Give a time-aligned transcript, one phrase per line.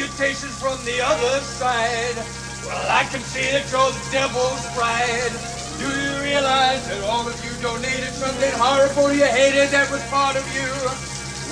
[0.00, 2.16] Salutations from the other side.
[2.64, 5.28] Well, I can see that you're the devil's bride.
[5.76, 10.36] Do you realize that all of you donated something horrible you hated that was part
[10.40, 10.72] of you?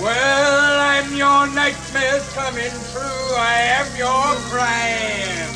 [0.01, 3.37] Well, I'm your nightmares coming true.
[3.37, 5.53] I am your crime.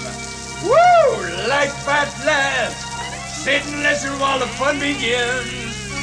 [0.61, 1.49] Woo!
[1.49, 2.77] Life at last.
[3.41, 5.49] Sit and listen while the fun begins.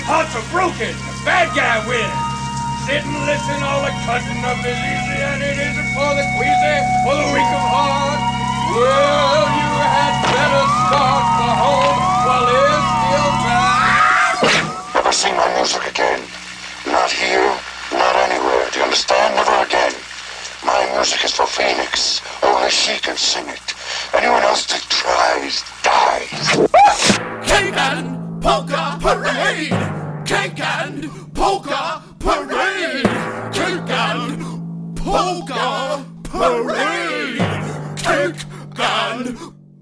[0.09, 0.97] Hearts are broken.
[1.23, 2.28] Bad guy wins.
[2.89, 6.77] Sit and listen, all the cutting up is easy, and it isn't for the queasy
[7.05, 8.17] or the weak of heart.
[8.73, 14.73] Well, you had better start for home while there's still time.
[14.97, 16.17] Never sing my music again.
[16.89, 17.53] Not here,
[17.93, 18.65] not anywhere.
[18.73, 19.35] Do you understand?
[19.37, 19.93] Never again.
[20.65, 22.25] My music is for Phoenix.
[22.41, 23.75] Only she can sing it.
[24.17, 26.57] Anyone else that tries dies.
[27.45, 29.77] Cake and polka parade.
[30.25, 32.78] Cake and polka parade.
[33.52, 37.38] Cake and polka parade.
[37.97, 38.44] Cake
[38.78, 39.38] and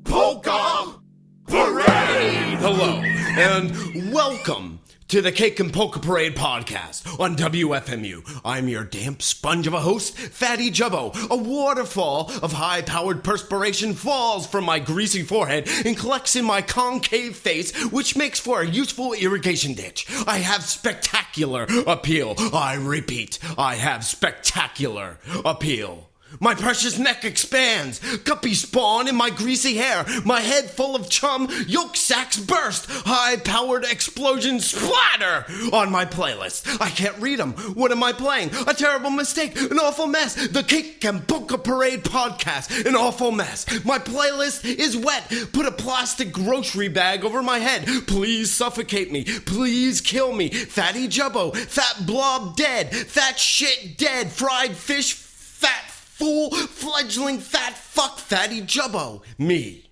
[0.05, 0.99] polka
[1.47, 2.57] parade.
[2.59, 3.01] Hello,
[3.37, 8.41] and welcome to the Cake and Polka Parade podcast on WFMU.
[8.43, 11.15] I'm your damp sponge of a host, Fatty Jubbo.
[11.29, 16.61] A waterfall of high powered perspiration falls from my greasy forehead and collects in my
[16.61, 20.05] concave face, which makes for a useful irrigation ditch.
[20.27, 22.35] I have spectacular appeal.
[22.53, 26.06] I repeat, I have spectacular appeal.
[26.39, 31.47] My precious neck expands, guppies spawn in my greasy hair, my head full of chum,
[31.67, 36.79] yolk sacks burst, high powered explosions splatter on my playlist.
[36.81, 37.53] I can't read them.
[37.73, 38.51] What am I playing?
[38.67, 40.35] A terrible mistake, an awful mess.
[40.47, 43.65] The Cake and Polka Parade podcast, an awful mess.
[43.85, 45.31] My playlist is wet.
[45.53, 47.87] Put a plastic grocery bag over my head.
[48.07, 49.23] Please suffocate me.
[49.23, 50.49] Please kill me.
[50.49, 55.86] Fatty Jubbo, fat blob dead, fat shit dead, fried fish, fat
[56.17, 59.83] fool, fledgling fat fuck, fatty jubbo, me.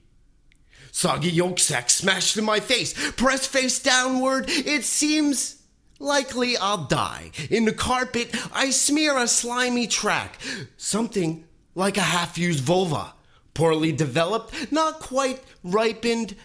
[0.92, 5.62] Soggy yolk sack smashed in my face, pressed face downward, it seems
[6.00, 7.32] likely I'll die.
[7.50, 10.40] In the carpet, I smear a slimy track,
[10.78, 11.44] something
[11.76, 13.14] like a half used vulva.
[13.54, 16.36] Poorly developed, not quite ripened,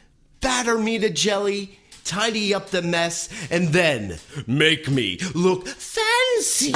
[0.41, 6.75] batter me to jelly, tidy up the mess, and then make me look fancy.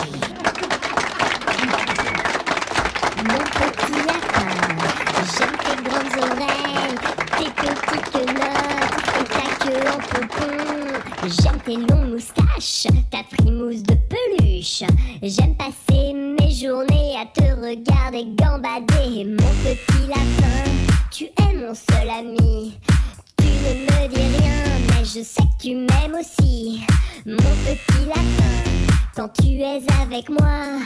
[11.27, 14.83] J'aime tes longues moustaches, ta frimousse de peluche.
[15.23, 19.25] J'aime passer mes journées à te regarder gambader.
[19.25, 20.71] Mon petit lapin,
[21.11, 22.79] tu es mon seul ami.
[23.39, 26.85] Tu ne me dis rien, mais je sais que tu m'aimes aussi.
[27.25, 28.71] Mon petit lapin,
[29.17, 30.79] quand tu es avec moi,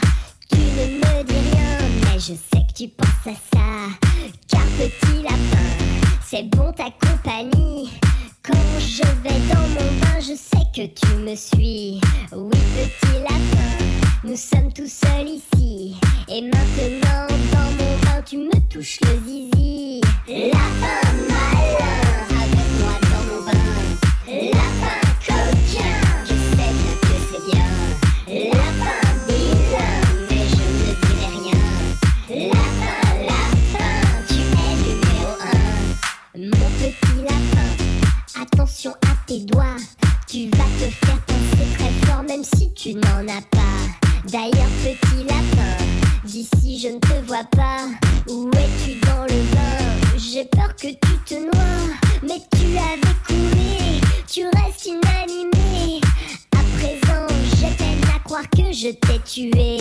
[0.50, 3.66] tu ne me dis rien, mais je sais que tu penses à ça.
[4.48, 5.66] Car petit lapin,
[6.24, 7.90] c'est bon ta compagnie.
[8.48, 12.00] Quand je vais dans mon bain, je sais que tu me suis.
[12.32, 13.84] Oui, petit lapin,
[14.24, 15.96] nous sommes tous seuls ici.
[16.28, 20.00] Et maintenant, dans mon bain, tu me touches le zizi.
[20.26, 21.92] Lapin malin,
[22.30, 23.68] avec moi dans mon bain.
[24.26, 25.07] Lapin
[43.18, 45.84] D'ailleurs, petit lapin,
[46.24, 47.88] d'ici je ne te vois pas.
[48.28, 54.00] Où es-tu dans le bain J'ai peur que tu te noies, mais tu avais coulé.
[54.28, 56.00] Tu restes inanimé.
[56.52, 57.26] À présent,
[57.56, 59.78] j'ai peine à croire que je t'ai tué.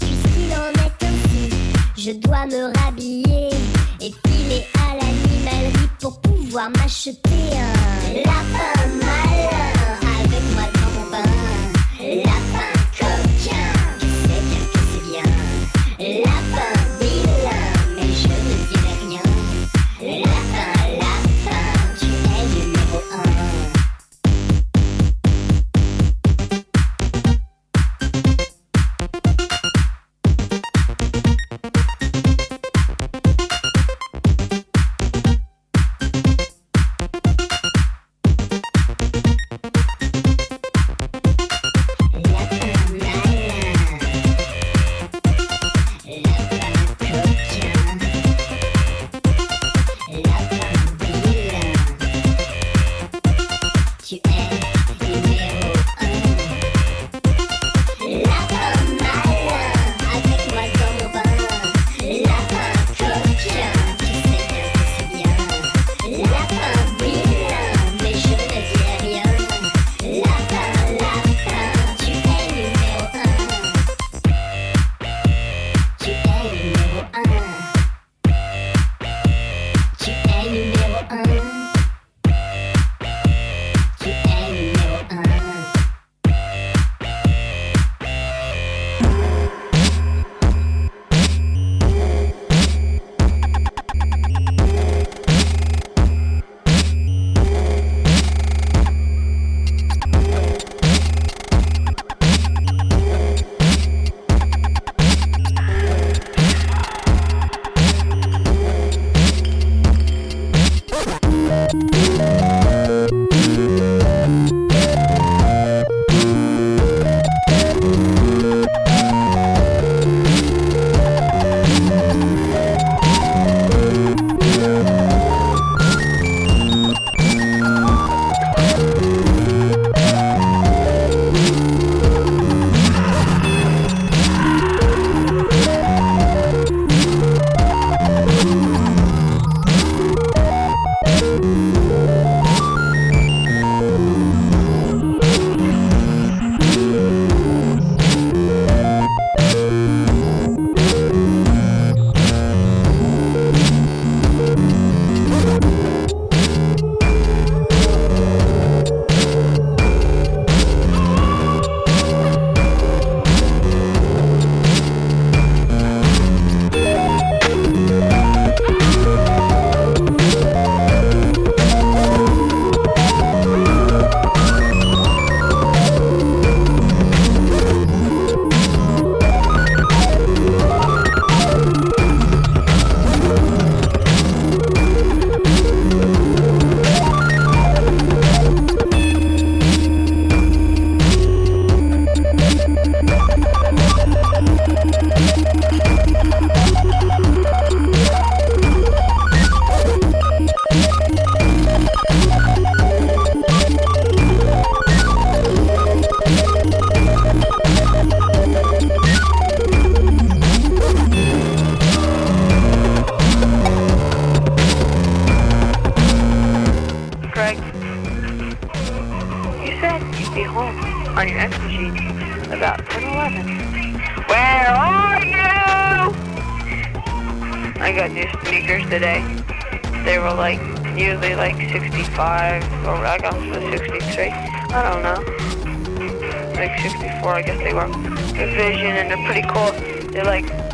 [0.00, 1.50] Puisqu'il en est ainsi,
[1.96, 3.50] je dois me rhabiller
[4.00, 9.78] et filer à l'animalerie pour pouvoir m'acheter un lapin malin
[10.24, 11.22] avec moi dans mon bain.
[12.00, 12.49] Lapin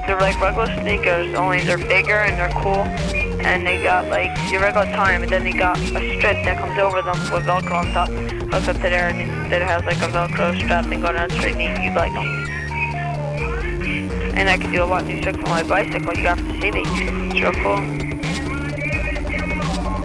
[0.07, 2.85] they're like regular sneakers, only they're bigger and they're cool.
[3.47, 6.79] And they got like your regular time, and then they got a strip that comes
[6.79, 8.09] over them with Velcro on top.
[8.09, 11.57] Hooked up to there, and it has like a Velcro strap and go down straight
[11.57, 11.79] neat.
[11.83, 12.27] You'd like them.
[14.37, 16.15] And I can do a lot of new tricks on my bicycle.
[16.15, 16.87] You have to see these.
[16.87, 17.79] It's real cool.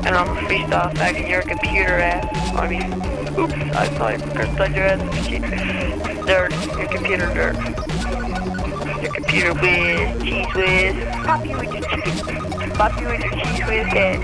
[0.06, 2.26] And I'm a freestyle fagging your computer ass.
[2.56, 2.94] I mean,
[3.40, 5.02] oops, I you cursed on your ass.
[6.26, 7.81] Dirt, your computer dirt.
[9.32, 11.06] Computer whiz, cheese whiz.
[11.24, 12.22] Pop you with your cheese.
[12.74, 14.20] Pop you with your cheese whiz head.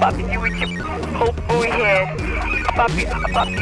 [0.00, 0.84] Pop you with your
[1.18, 2.08] cold boy head.
[2.16, 3.60] I pop you, I pop you,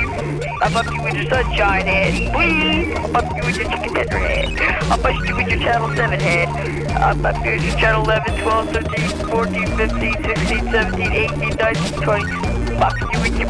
[0.62, 2.14] I you with your sunshine head.
[2.36, 2.94] Whee!
[2.94, 4.60] I pop you with your chicken tender head.
[4.60, 6.48] I bust you with your channel 7 head.
[6.96, 12.00] I pop you with your channel 11, 12, 13, 14, 15, 16, 17, 18, 19,
[12.00, 12.76] 20.
[12.76, 13.48] Pop you with your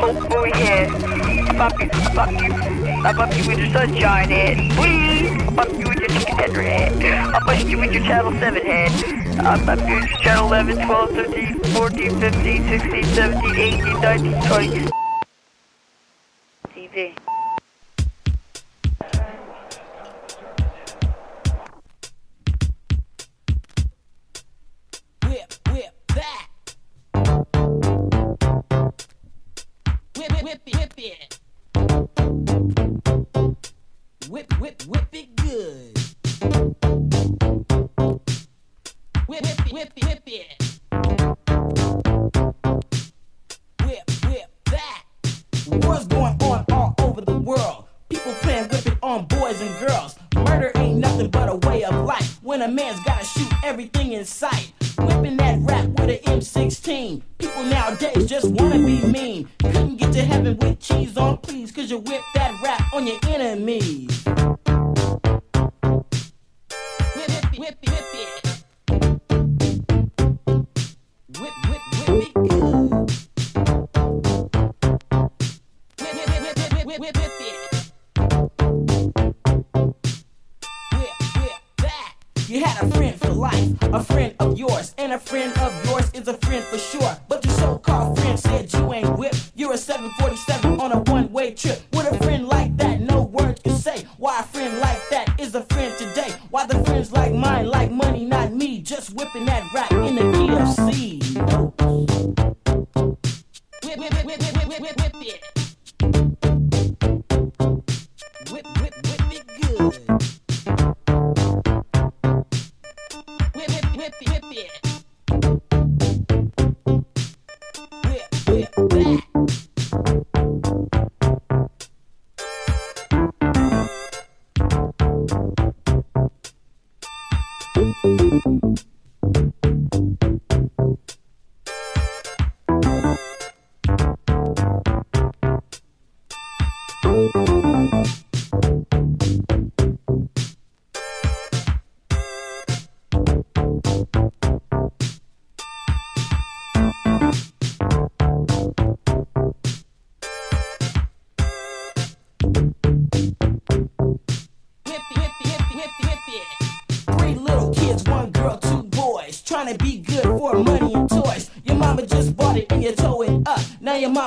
[0.00, 0.88] cold boy head.
[0.88, 4.58] I pop you, I pop you, with your sunshine head.
[4.78, 5.30] Whee!
[5.30, 7.02] I pop you with your chicken tender head.
[7.34, 9.40] I bust you with your channel 7 head.
[9.40, 14.42] I pop you with your channel 11, 12, 13, 14, 15, 16, 17, 18, 19,
[14.48, 14.99] 20.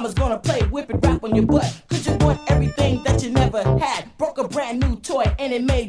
[0.03, 1.81] Mama's gonna play whip it rap on your butt.
[1.89, 4.05] Cause you want everything that you never had.
[4.17, 5.82] Broke a brand new toy and it made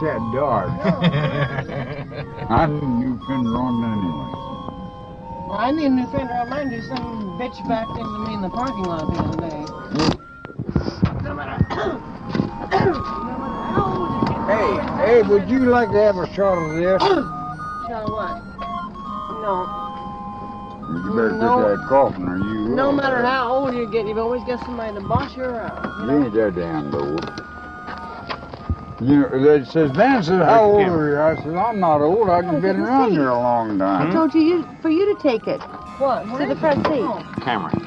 [0.00, 0.70] hit that dog.
[2.50, 4.30] I knew you couldn't run anyway.
[5.48, 6.70] Well, I need a new fender on mine.
[6.70, 9.64] There's some bitch backed into me in the parking lot the other day.
[9.94, 11.24] Hmm.
[11.24, 12.10] No matter.
[14.44, 17.00] Hey, hey, would you like to have a shot of this?
[17.88, 18.42] Shall what?
[19.40, 19.64] No.
[20.92, 21.62] You better No.
[21.62, 24.94] quit that coughing or you No matter how old you get, you've always got somebody
[24.94, 26.08] to boss you around.
[26.10, 27.43] You ain't that damn old.
[29.04, 31.20] You know, they says, Van says, how old are you?
[31.20, 32.30] I said, I'm not old.
[32.30, 34.08] I've oh, been around here a long time.
[34.08, 35.60] I told you, you for you to take it
[35.98, 36.24] What?
[36.38, 37.02] to the front seat.
[37.02, 37.22] Oh.
[37.42, 37.80] Cameron.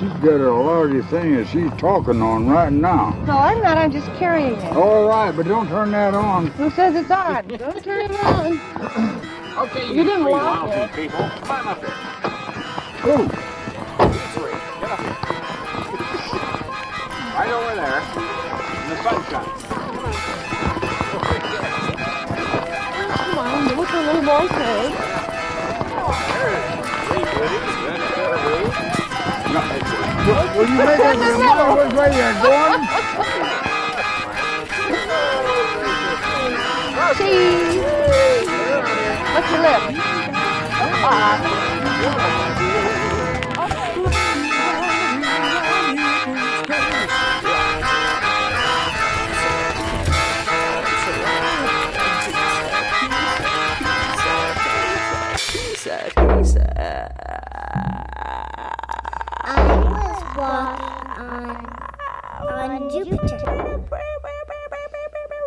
[0.00, 3.10] She's got a larger thing that she's talking on right now.
[3.26, 3.78] No, I'm not.
[3.78, 4.72] I'm just carrying it.
[4.72, 6.48] All right, but don't turn that on.
[6.48, 7.46] Who says it's on?
[7.58, 8.58] Don't turn it on.
[9.58, 10.92] Okay, You didn't three lock lousy it.
[10.92, 11.28] people.
[11.42, 11.94] Climb up here.
[13.04, 13.22] Oh,
[14.08, 14.56] You three.
[14.80, 15.16] Get up here.
[17.36, 18.39] Right over there.
[19.00, 19.08] Come
[23.38, 24.92] on, what's the little boy say?
[30.54, 32.82] will you make it remember which way you're going?
[37.16, 37.80] Cheese.
[39.32, 39.82] What's your lip?
[41.02, 41.60] Ah.
[42.02, 42.49] I
[62.80, 63.36] on Jupiter,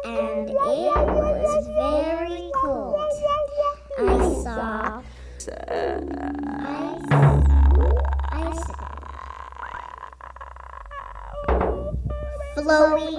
[0.05, 2.95] and it was very cold.
[3.97, 4.01] I
[4.43, 5.01] saw.
[8.31, 8.63] Ice, ice,
[12.55, 13.12] flowing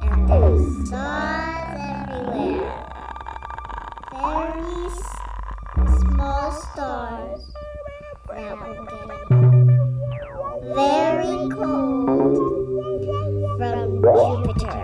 [0.01, 1.79] And there's stars
[2.17, 2.85] everywhere.
[4.11, 4.89] Very
[5.99, 7.49] small stars
[10.75, 12.37] very cold
[13.57, 14.79] from Jupiter.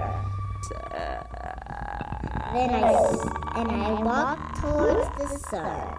[2.54, 2.84] Then I,
[3.56, 5.98] and I walked towards the sun,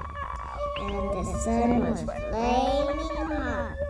[0.80, 3.85] and the sun was flaming は。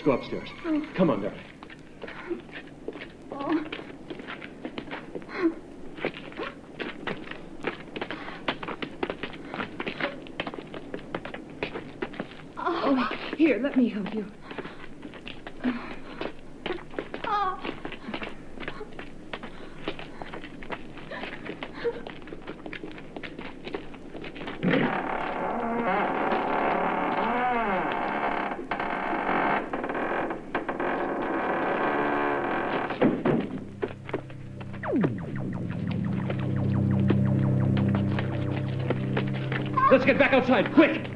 [0.00, 0.48] Let's go upstairs.
[0.64, 0.94] Mm.
[0.94, 1.38] Come on, darling.
[12.56, 14.24] Oh, here, let me help you.
[40.00, 41.09] Let's get back outside, quick!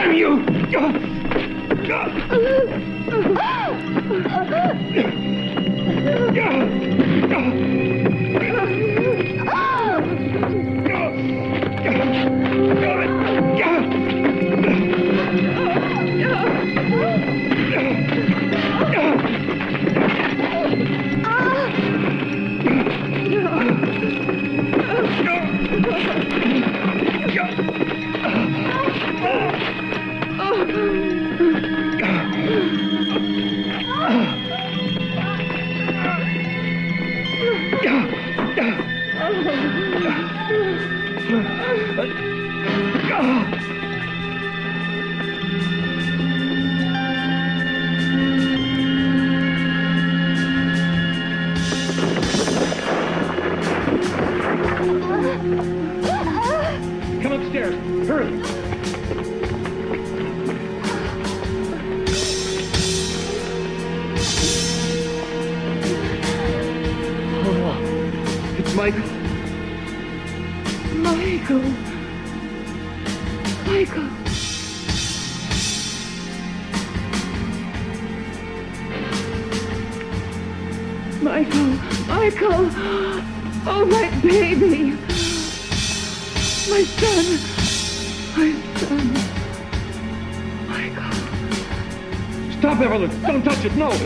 [0.00, 0.42] Damn you!
[0.72, 1.20] Come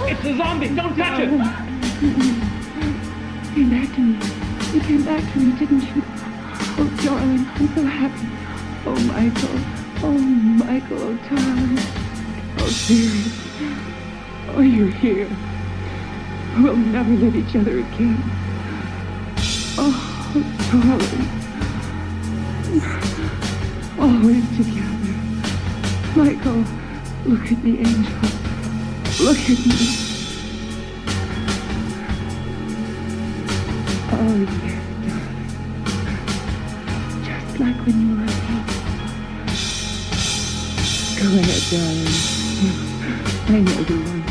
[0.07, 0.69] it's a zombie.
[0.69, 1.31] Don't touch it.
[3.55, 4.19] You came back to me.
[4.73, 6.03] You came back to me, didn't you?
[6.77, 8.29] Oh, darling, I'm so happy.
[8.87, 9.59] Oh, Michael.
[10.03, 11.79] Oh, Michael, oh, darling.
[12.59, 13.31] Oh, dearie.
[14.57, 15.29] Oh, you're here.
[16.59, 18.23] We'll never let each other again.
[19.79, 19.95] Oh,
[20.73, 21.29] darling.
[23.99, 25.15] Always together.
[26.17, 26.65] Michael,
[27.25, 28.13] look at me, angel.
[29.21, 29.77] Look at me.
[34.11, 34.75] Oh, darling.
[37.25, 38.75] Just like when you were a baby.
[41.17, 42.15] Go ahead, darling.
[43.47, 44.24] I know you want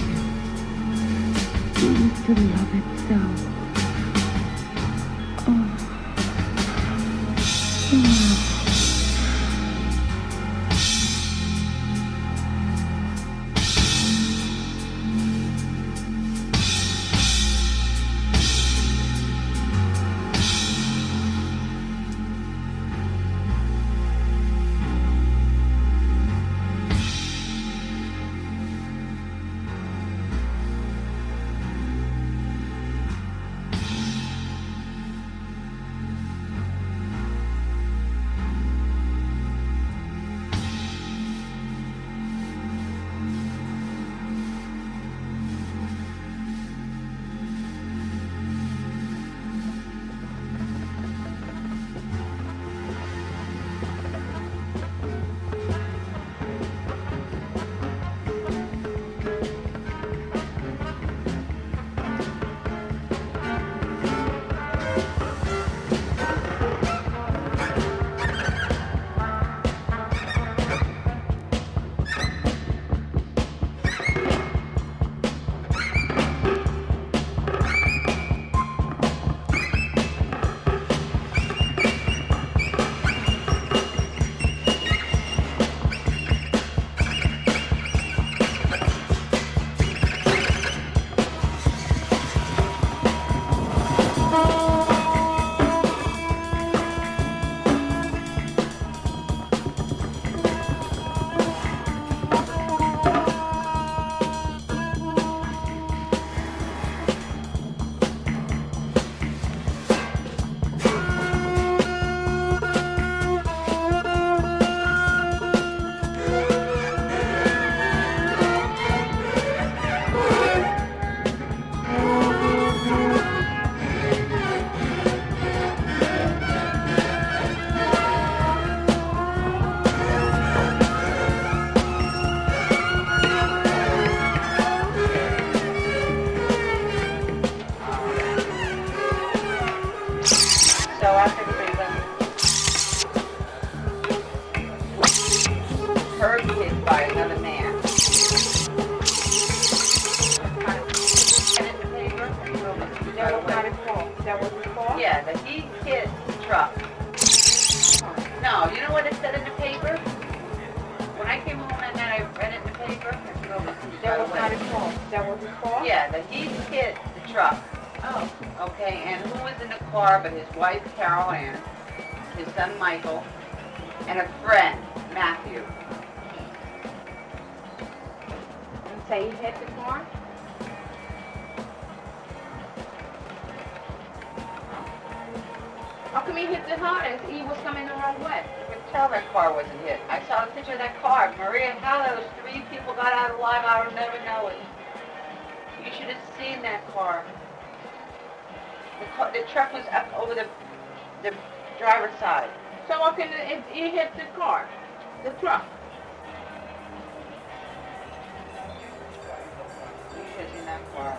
[210.73, 211.17] that car.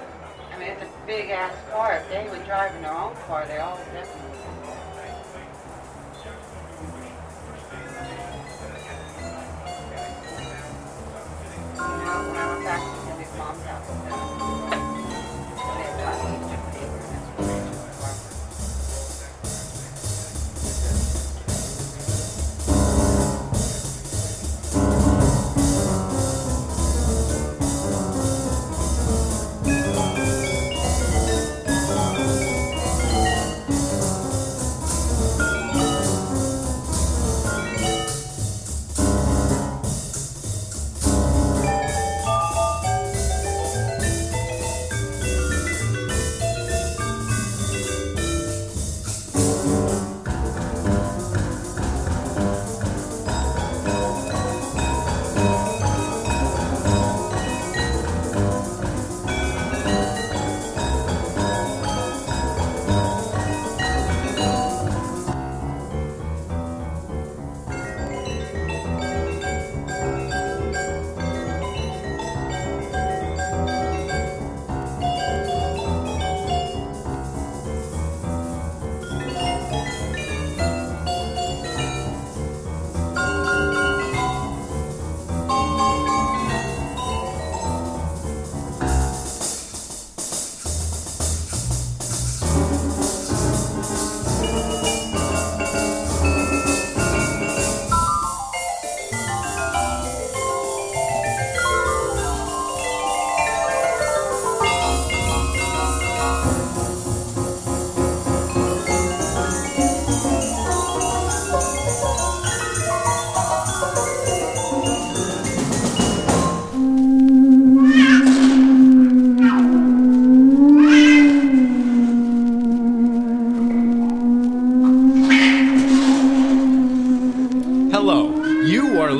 [0.53, 1.95] I mean, it's a big ass car.
[1.95, 4.38] If they were driving their own car, they all definitely.
[11.75, 12.93] You know, when I went back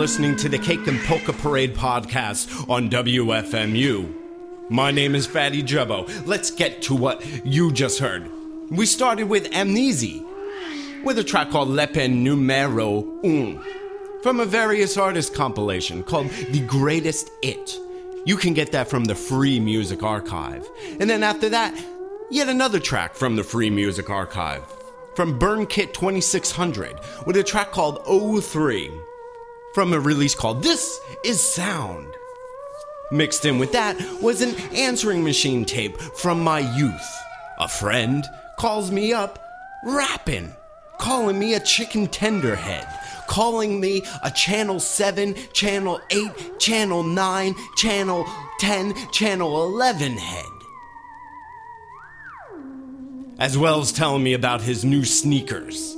[0.05, 4.15] listening to the Cake and Polka Parade podcast on WFMU.
[4.69, 6.27] My name is Fatty Jubbo.
[6.27, 8.31] Let's get to what you just heard.
[8.71, 10.23] We started with Amnesia,
[11.05, 13.65] with a track called Lapin Numero Un,
[14.23, 17.79] from a various artist compilation called The Greatest It.
[18.27, 20.69] You can get that from the Free Music Archive.
[21.01, 21.83] And then after that,
[22.31, 24.65] yet another track from the Free Music Archive
[25.17, 29.14] from Burnkit 2600 with a track called O3
[29.75, 32.15] from a release called This Is Sound.
[33.11, 37.23] Mixed in with that was an answering machine tape from my youth.
[37.59, 38.25] A friend
[38.57, 39.39] calls me up
[39.85, 40.55] rapping,
[40.99, 42.87] calling me a chicken tenderhead,
[43.27, 48.27] calling me a Channel 7, Channel 8, Channel 9, Channel
[48.61, 50.45] 10, Channel 11 head
[53.39, 55.97] as well as telling me about his new sneakers.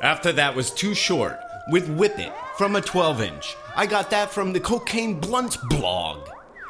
[0.00, 1.38] After that was Too Short
[1.70, 3.56] with Whip It from a 12 inch.
[3.74, 6.28] I got that from the Cocaine Blunt blog.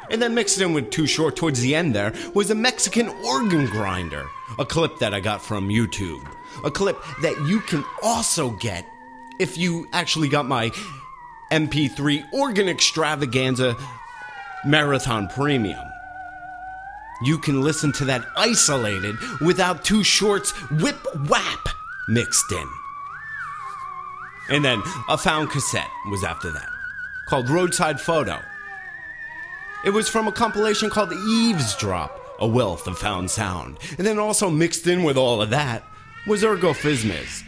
[0.08, 3.66] And then mixed in with Too Short towards the end there was a Mexican organ
[3.66, 4.24] grinder,
[4.60, 6.24] a clip that I got from YouTube.
[6.64, 8.86] A clip that you can also get
[9.40, 10.70] if you actually got my
[11.50, 13.76] MP3 organ extravaganza
[14.64, 15.84] marathon premium
[17.22, 21.68] you can listen to that isolated without Too Short's whip whap
[22.08, 22.79] mixed in.
[24.50, 26.68] And then a found cassette was after that,
[27.28, 28.40] called Roadside Photo.
[29.84, 33.78] It was from a compilation called Eavesdrop, a wealth of found sound.
[33.96, 35.84] And then also mixed in with all of that
[36.26, 37.44] was Ergo Phizmiz,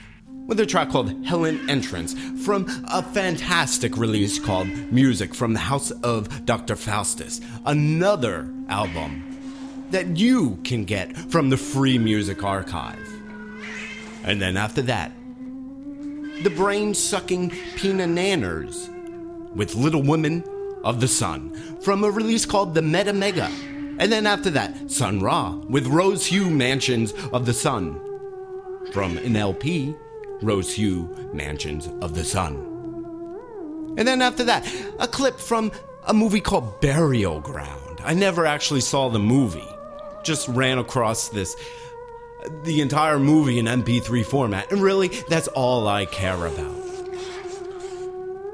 [0.46, 5.90] with a track called Helen Entrance from a fantastic release called Music from the House
[5.90, 6.76] of Dr.
[6.76, 9.28] Faustus, another album
[9.90, 13.08] that you can get from the Free Music Archive.
[14.24, 15.12] And then after that,
[16.42, 18.88] the brain sucking Peanunanners
[19.54, 20.42] with Little Women
[20.82, 23.48] of the Sun from a release called The Meta Mega.
[23.98, 28.00] And then after that, Sun Ra with Rose Hue Mansions of the Sun
[28.92, 29.94] from an LP,
[30.40, 32.56] Rose Hue Mansions of the Sun.
[33.96, 34.66] And then after that,
[34.98, 35.70] a clip from
[36.08, 38.00] a movie called Burial Ground.
[38.04, 39.68] I never actually saw the movie,
[40.24, 41.54] just ran across this
[42.64, 44.70] the entire movie in MP3 format.
[44.70, 46.74] And really, that's all I care about.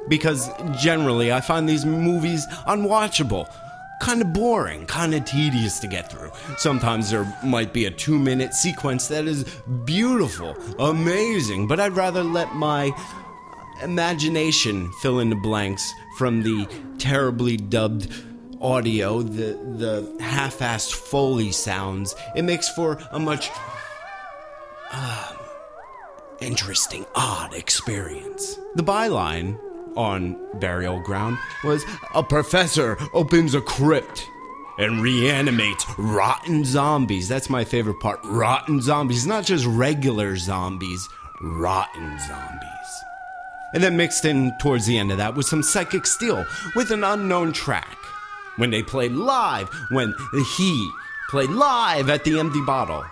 [0.08, 0.48] Because
[0.80, 3.52] generally, I find these movies unwatchable.
[4.00, 6.30] Kind of boring, kind of tedious to get through.
[6.56, 9.44] Sometimes there might be a two minute sequence that is
[9.84, 12.92] beautiful, amazing, but I'd rather let my
[13.82, 18.12] imagination fill in the blanks from the terribly dubbed
[18.60, 22.14] audio, the the half-assed foley sounds.
[22.34, 23.50] It makes for a much
[24.92, 25.32] uh,
[26.40, 28.58] interesting, odd experience.
[28.74, 29.58] The byline
[29.96, 34.28] on Burial Ground was a professor opens a crypt
[34.78, 37.28] and reanimates rotten zombies.
[37.28, 38.20] That's my favorite part.
[38.24, 41.08] Rotten zombies, not just regular zombies,
[41.40, 42.68] rotten zombies.
[43.74, 47.04] And then mixed in towards the end of that was some Psychic Steel with an
[47.04, 47.98] unknown track.
[48.56, 50.14] When they played live, when
[50.56, 50.90] he
[51.28, 53.04] played live at the Empty Bottle.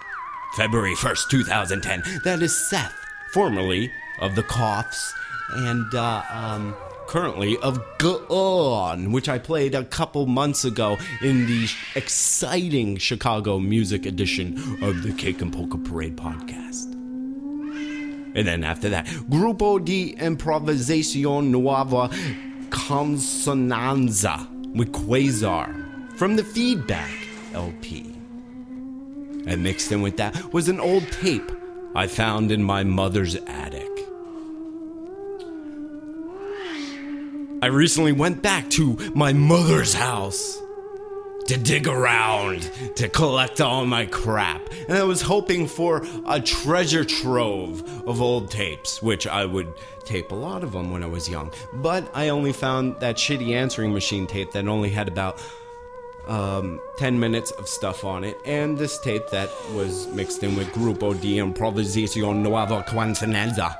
[0.55, 2.03] February 1st, 2010.
[2.25, 2.95] That is Seth,
[3.33, 5.13] formerly of the Coughs
[5.51, 6.75] and uh, um,
[7.07, 14.07] currently of Gone, which I played a couple months ago in the exciting Chicago music
[14.07, 16.93] edition of the Cake and Polka Parade podcast.
[18.35, 22.11] And then after that, Gruppo di Improvvisazione Nuova
[22.69, 27.11] Consonanza with Quasar from the Feedback
[27.55, 28.16] LP.
[29.47, 31.51] And mixed in with that was an old tape
[31.95, 33.89] I found in my mother's attic.
[37.63, 40.61] I recently went back to my mother's house
[41.47, 44.69] to dig around to collect all my crap.
[44.89, 49.73] And I was hoping for a treasure trove of old tapes, which I would
[50.05, 51.53] tape a lot of them when I was young.
[51.73, 55.41] But I only found that shitty answering machine tape that only had about
[56.29, 60.69] um, 10 minutes of stuff on it, and this tape that was mixed in with
[60.69, 63.77] Gruppo di Improvvisazione Nuova Consonanza.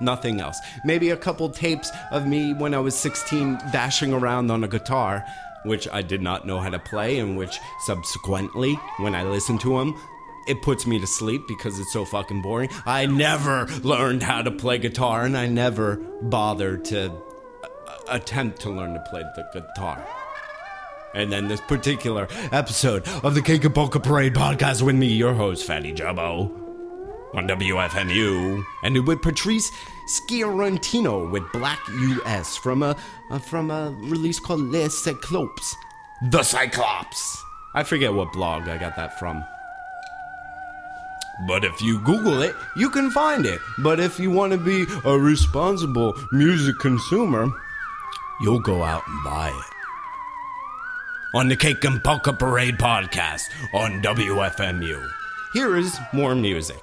[0.00, 0.58] Nothing else.
[0.84, 5.24] Maybe a couple tapes of me when I was 16 dashing around on a guitar,
[5.64, 9.78] which I did not know how to play, and which subsequently, when I listen to
[9.78, 9.94] them,
[10.48, 12.70] it puts me to sleep because it's so fucking boring.
[12.86, 17.12] I never learned how to play guitar, and I never bothered to
[17.62, 17.68] uh,
[18.08, 20.02] attempt to learn to play the guitar.
[21.12, 25.92] And then this particular episode of the Cake Parade podcast with me, your host, Fatty
[25.92, 26.50] Jubbo,
[27.34, 29.72] on WFMU, and with Patrice
[30.08, 32.96] Sciortino with Black US from a
[33.42, 35.74] from a release called Les Cyclopes,
[36.30, 37.42] The Cyclops.
[37.74, 39.44] I forget what blog I got that from.
[41.48, 43.60] But if you Google it, you can find it.
[43.78, 47.50] But if you want to be a responsible music consumer,
[48.42, 49.79] you'll go out and buy it
[51.34, 53.42] on the Cake and Polka Parade podcast
[53.74, 55.08] on WFMU.
[55.52, 56.80] Here is more music.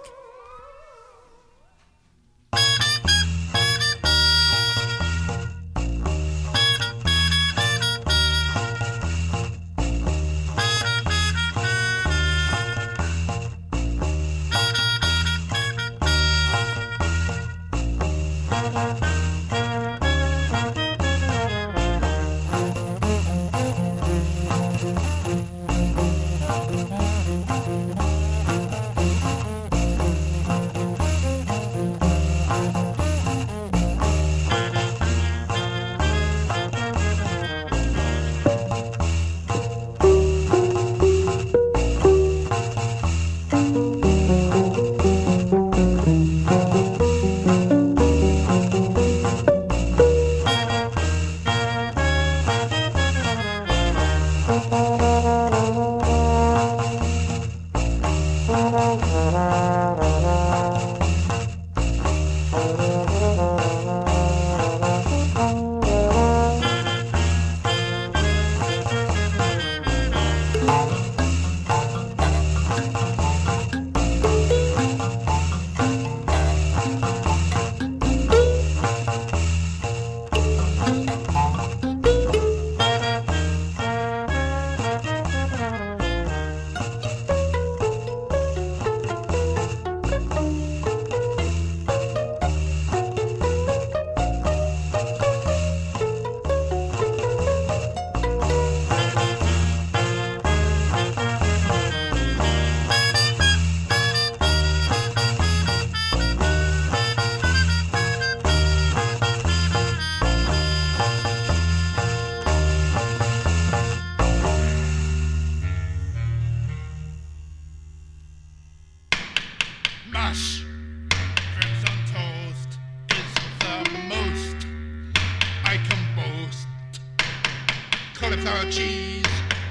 [128.27, 129.23] cauliflower cheese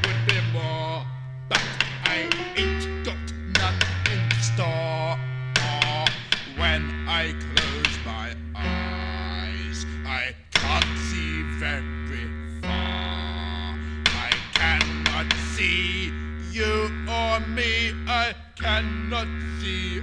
[0.02, 1.04] would be more,
[1.46, 1.61] but
[2.04, 2.26] I
[2.57, 3.18] ain't got
[3.61, 3.74] none
[4.11, 5.18] in store.
[5.61, 6.04] Oh,
[6.57, 12.30] when I close my eyes, I can't see very
[12.62, 13.76] far.
[14.26, 16.11] I cannot see
[16.50, 19.28] you or me, I cannot
[19.61, 19.95] see.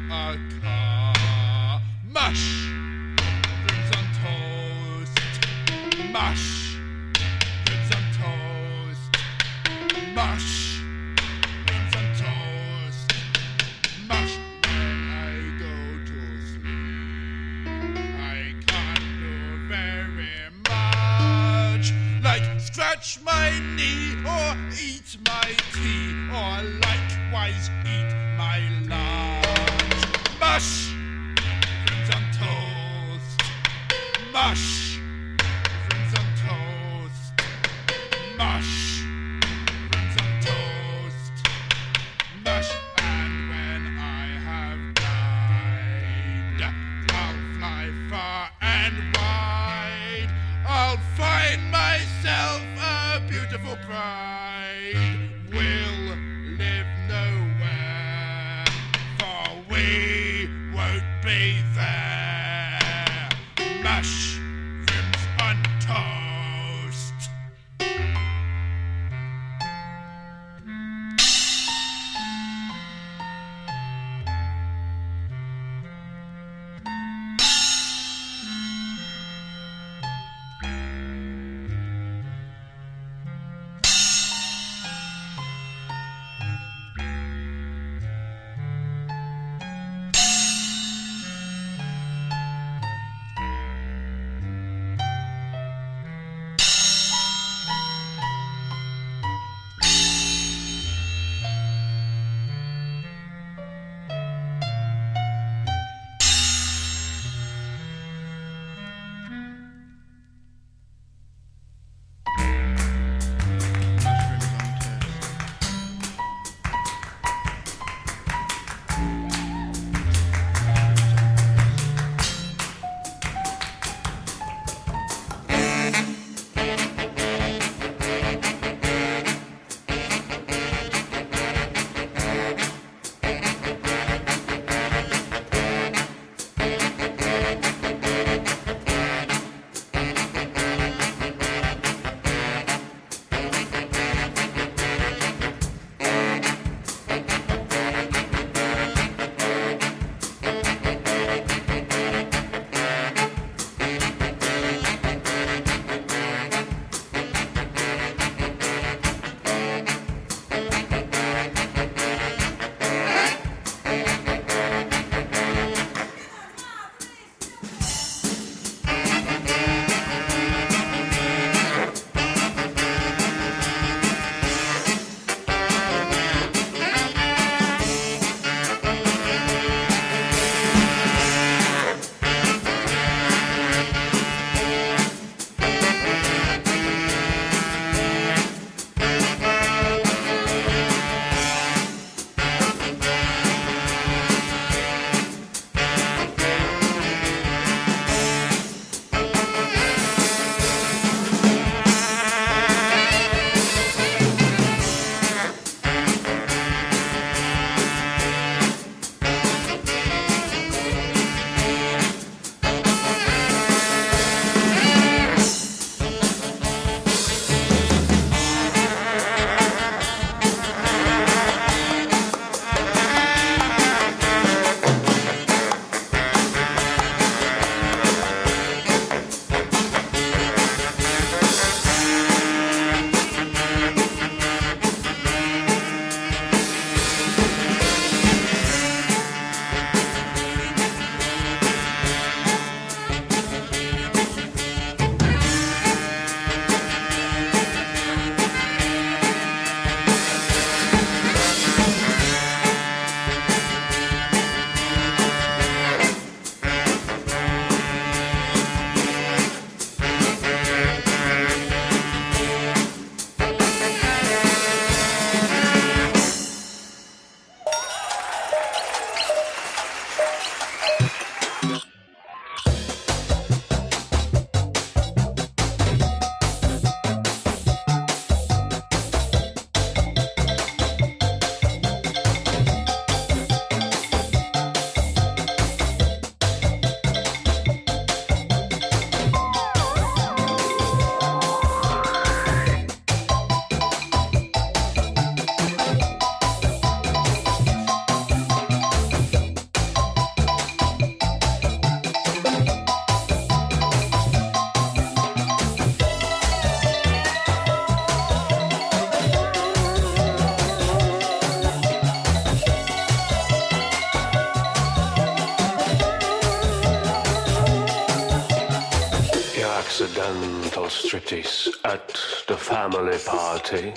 [321.13, 322.07] Striptease at
[322.47, 323.93] the family party.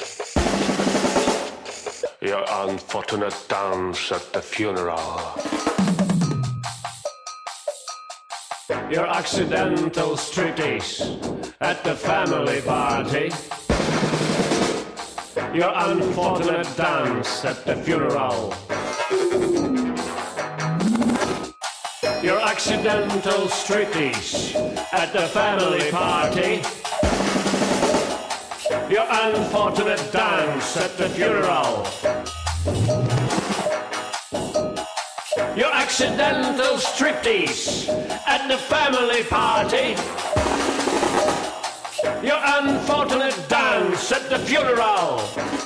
[2.20, 4.98] Your unfortunate dance at the funeral.
[8.90, 13.32] Your accidental striptease at the family party.
[15.56, 18.52] Your unfortunate dance at the funeral.
[22.22, 24.54] Your accidental striptease
[24.92, 26.85] at the family party.
[28.88, 31.84] Your unfortunate dance at the funeral.
[35.56, 37.88] Your accidental striptease
[38.28, 39.96] at the family party.
[42.24, 45.65] Your unfortunate dance at the funeral.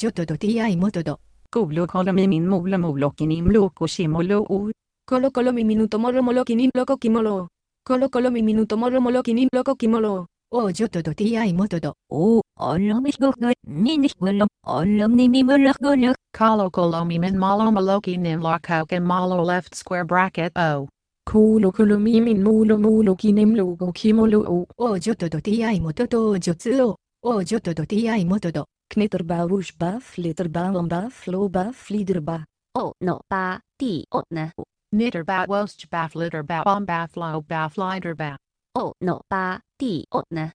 [0.00, 1.18] Jotodo Tiai er Motodo.
[1.52, 4.70] Kolo kolo mi min molo molo kinim loko shimolo u.
[5.06, 7.48] Kolo kolo mi minuto molo molo kinim loko kimolo.
[7.84, 10.26] Kolo kolo mi minuto molo molo kinim loko kimolo.
[10.52, 11.92] O Jotodo Tiai er Motodo.
[12.10, 16.14] O, olomis gogo, ninis golo, olom nimi molo golo.
[16.32, 20.88] Kolo kolo mi min malo molo kinim loko kimolo left square bracket o.
[21.30, 24.66] Kolo kolo mi min molo molo kinim loko kimolo u.
[24.78, 26.96] O Jotodo Tiai er Motodo Jotsuo.
[27.22, 32.44] 王女と土 TI 元と Knitterba woesba flitterba wamba flowba fliederba.
[32.74, 34.50] O no ba di o ne.
[34.92, 38.36] Knitterba woostba flitterba bomba flowba fliderba.
[38.74, 40.50] O no ba di o ne.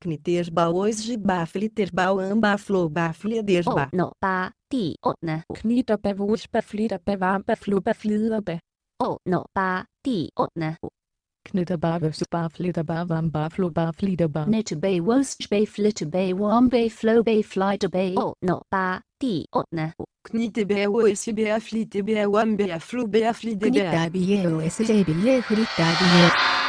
[0.00, 3.88] Knittersba woesba flitterba wamba flowba fliederba.
[3.90, 5.42] O no ba di o ne.
[5.52, 8.58] Knitterba woesba flitterba wamba flowba fliederba.
[9.00, 10.76] O no ba di o ne.
[11.54, 14.46] Knitterbar, Wöfsebar, Flitterbar, Wambar, Flobar, Fliederbar.
[14.46, 19.92] Knitterbay, Wostbay, Flitterbay, Wambay, Flowbay, Flitterbay, Oh, no, Ba, Die, Otne.
[20.24, 23.70] Knitterbay, Wostbay, Flitterbay, Wambay, Flowbay, Flitterbay.
[23.70, 26.63] Knitterbay, Wostbay, Flitterbay,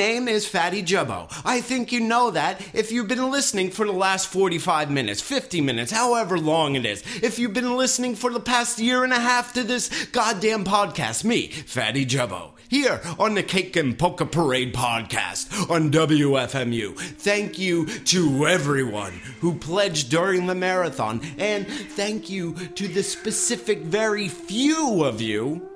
[0.00, 1.30] name is Fatty Jubbo.
[1.44, 5.60] I think you know that if you've been listening for the last 45 minutes, 50
[5.60, 7.04] minutes, however long it is.
[7.22, 11.22] If you've been listening for the past year and a half to this goddamn podcast,
[11.22, 16.96] me, Fatty Jubbo, here on the Cake and Polka Parade podcast on WFMU.
[16.96, 23.80] Thank you to everyone who pledged during the marathon, and thank you to the specific
[23.80, 25.69] very few of you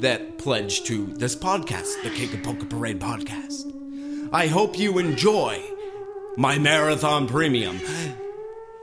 [0.00, 3.70] that pledge to this podcast, the Cake and Polka Parade podcast.
[4.32, 5.62] I hope you enjoy
[6.36, 7.80] my marathon premium,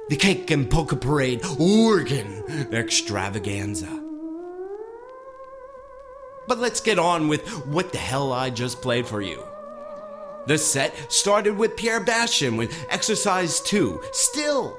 [0.09, 4.01] the Cake and Polka Parade Organ Extravaganza.
[6.47, 9.43] But let's get on with what the hell I just played for you.
[10.47, 14.77] The set started with Pierre Bastien with Exercise 2, Still,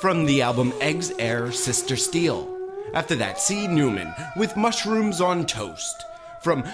[0.00, 2.57] from the album Eggs, Air, Sister Steel.
[2.94, 3.66] After that, C.
[3.66, 6.04] Newman with Mushrooms on Toast,
[6.42, 6.64] from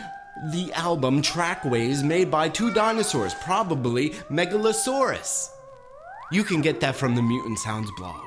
[0.50, 5.50] the album Trackways made by two dinosaurs, probably Megalosaurus.
[6.30, 8.22] You can get that from the Mutant Sounds blog.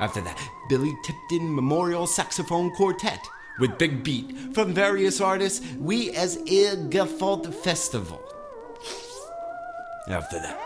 [0.00, 0.38] After that,
[0.68, 3.20] Billy Tipton Memorial Saxophone Quartet
[3.60, 8.20] with Big Beat from various artists, Wie es ihr Gefallt Festival.
[10.08, 10.58] After that,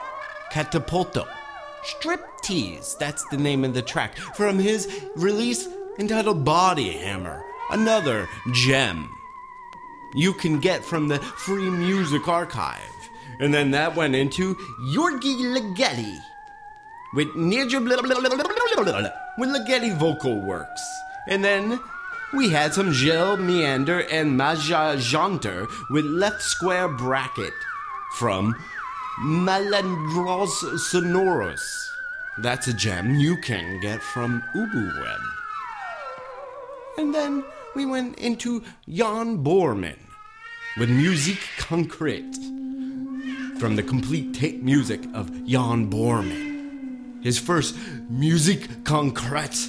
[0.50, 1.26] Katapulto.
[1.84, 5.68] Striptease, that's the name of the track from his release
[5.98, 9.10] entitled Body Hammer, another gem
[10.14, 12.80] you can get from the Free Music Archive.
[13.38, 14.54] And then that went into
[14.94, 16.18] Gyorgy Ligeti
[17.12, 20.82] with Nigel with Ligeti vocal works.
[21.28, 21.78] And then
[22.32, 27.52] we had some Jelle Meander and Maja Jantar with Left Square Bracket
[28.14, 28.54] from
[29.20, 31.90] Maiandros Sonoros.
[32.38, 35.35] That's a gem you can get from UbuWeb.
[36.98, 37.44] And then
[37.74, 39.98] we went into Jan Boerman
[40.78, 42.34] with Musique Concrete
[43.58, 47.22] from the complete tape music of Jan Boerman.
[47.22, 47.76] His first
[48.08, 49.68] Musique Concrete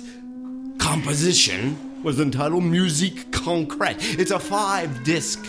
[0.78, 3.98] composition was entitled Musique Concrete.
[4.00, 5.46] It's a five disc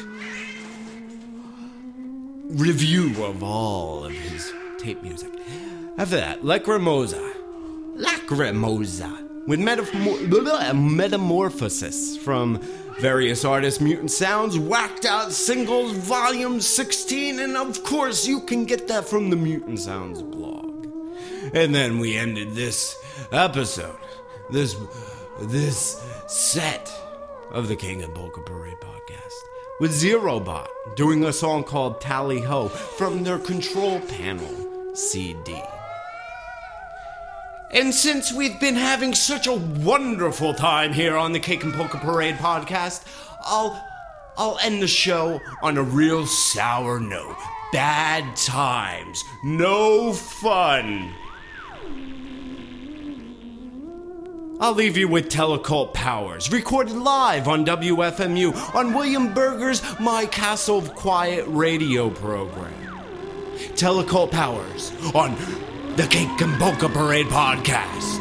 [2.48, 5.30] review of all of his tape music.
[5.96, 7.34] After that, Lacrimosa.
[7.96, 9.27] Lacrimosa.
[9.48, 12.58] With metamor- Metamorphosis from
[13.00, 18.88] various artists, Mutant Sounds, Whacked Out Singles, Volume 16, and of course, you can get
[18.88, 20.86] that from the Mutant Sounds blog.
[21.54, 22.94] And then we ended this
[23.32, 23.96] episode,
[24.50, 24.76] this
[25.40, 26.92] this set
[27.50, 29.32] of the King and Polka Parade podcast
[29.80, 35.62] with Zero Bot doing a song called Tally Ho from their Control Panel CD.
[37.70, 41.98] And since we've been having such a wonderful time here on the Cake and Polka
[41.98, 43.04] Parade podcast,
[43.42, 43.84] I'll
[44.38, 47.36] I'll end the show on a real sour note.
[47.72, 51.12] Bad times, no fun.
[54.60, 60.78] I'll leave you with Telecult Powers, recorded live on WFMU on William Berger's My Castle
[60.78, 62.72] of Quiet radio program.
[63.74, 65.36] Telecult Powers on
[65.98, 68.18] the Cake and Polka Parade podcast.